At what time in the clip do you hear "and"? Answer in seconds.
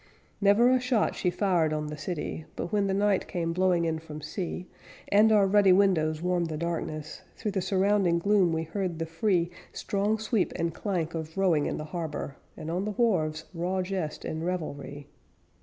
5.09-5.31, 10.55-10.73, 12.57-12.71, 14.25-14.43